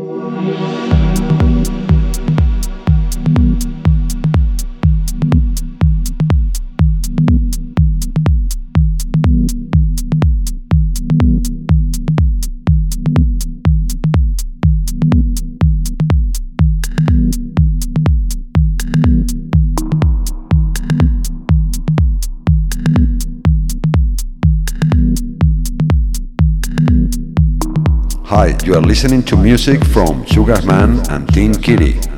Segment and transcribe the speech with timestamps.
[0.00, 1.19] Música
[28.70, 32.09] you are listening to music from Sugarman and Teen Kitty.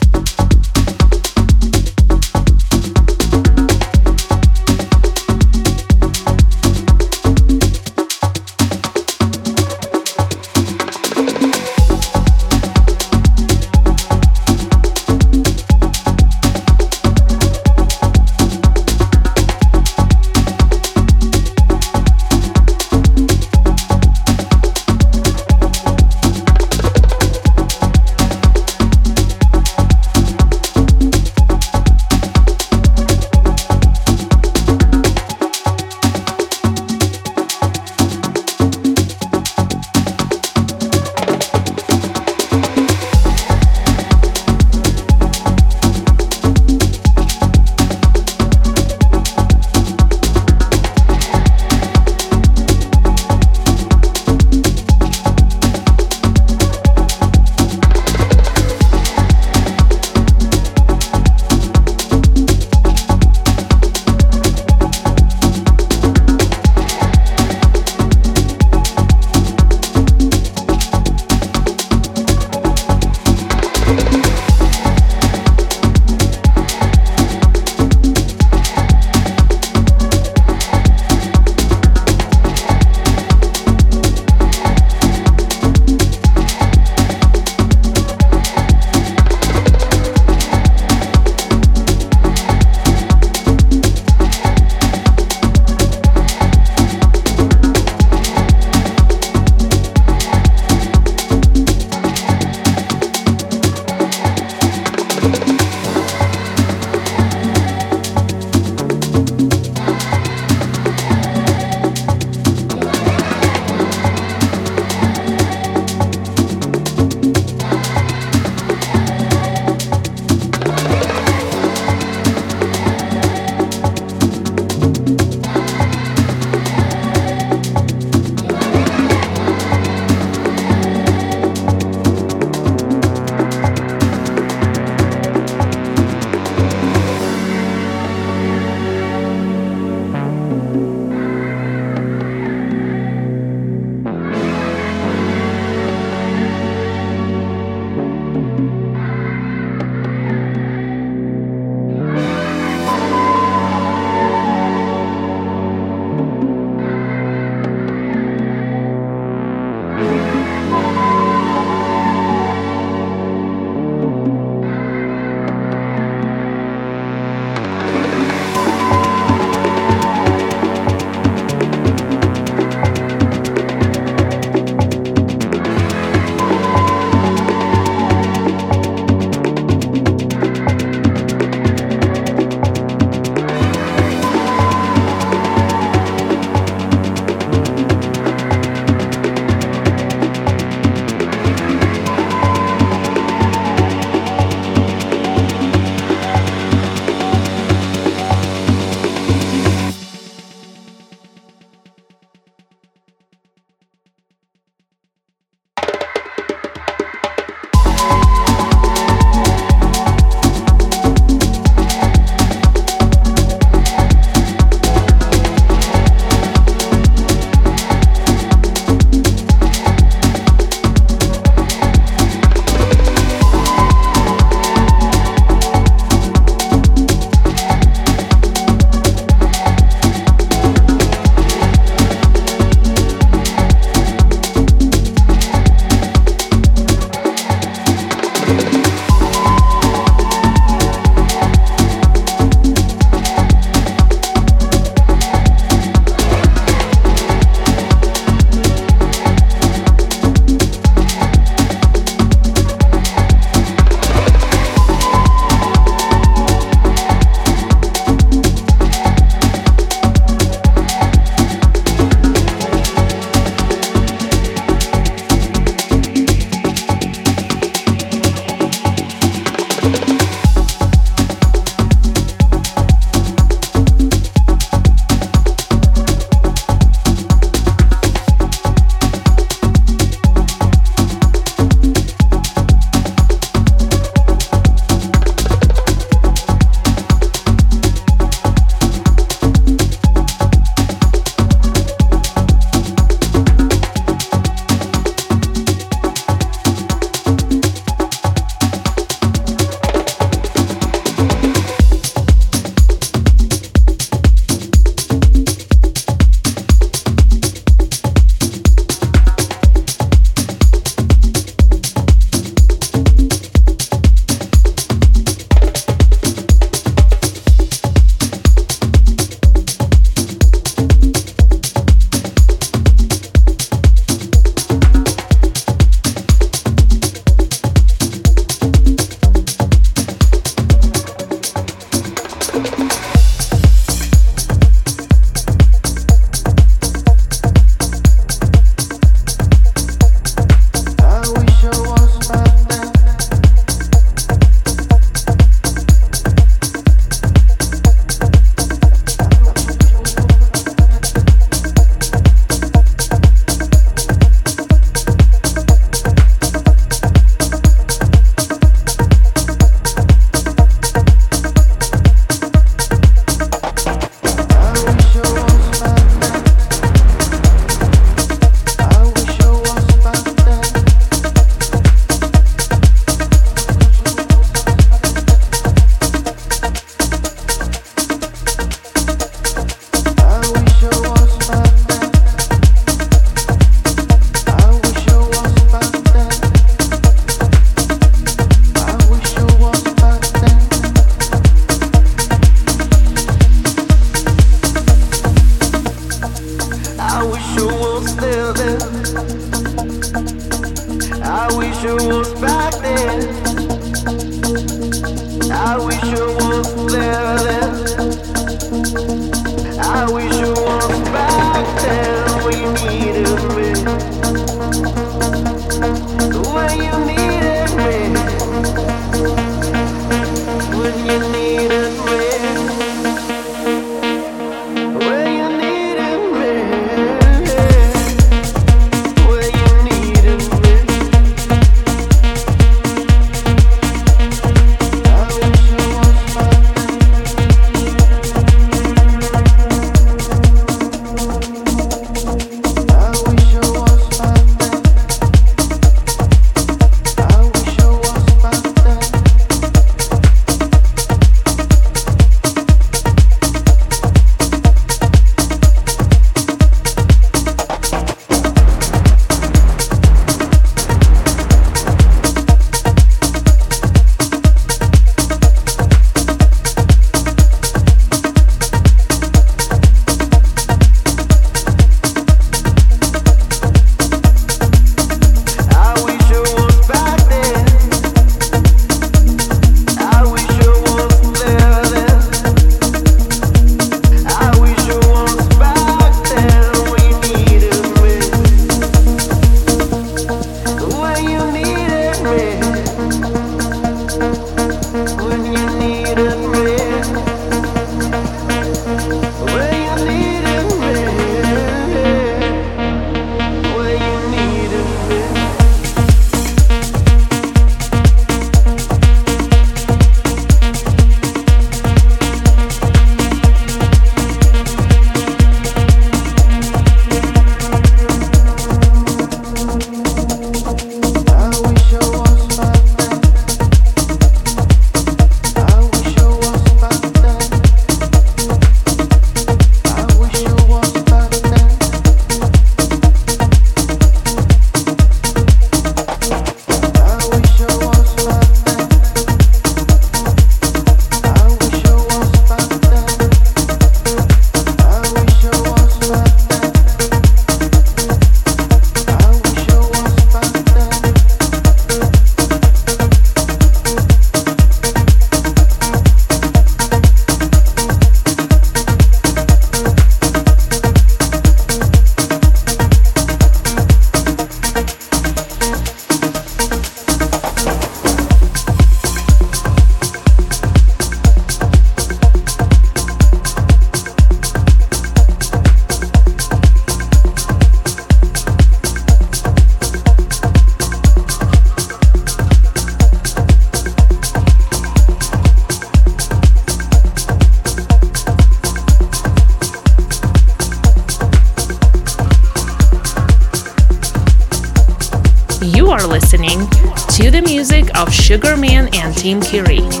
[599.13, 600.00] Team Kiri.